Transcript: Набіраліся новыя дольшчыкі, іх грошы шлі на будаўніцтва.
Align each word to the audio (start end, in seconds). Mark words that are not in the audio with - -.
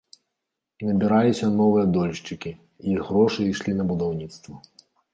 Набіраліся 0.89 1.51
новыя 1.59 1.85
дольшчыкі, 1.99 2.57
іх 2.95 2.99
грошы 3.13 3.41
шлі 3.63 3.73
на 3.79 3.83
будаўніцтва. 3.95 4.55